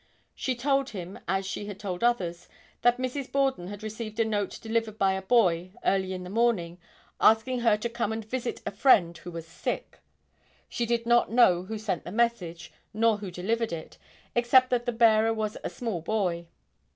[0.33, 2.47] She told him as she had told others,
[2.81, 3.31] that Mrs.
[3.31, 6.79] Borden had received a note delivered by a boy, early in the morning,
[7.19, 9.99] asking her to come and visit a friend who was sick.
[10.67, 13.99] She did not know who sent the message nor who delivered it,
[14.33, 16.47] except that the bearer was a small boy.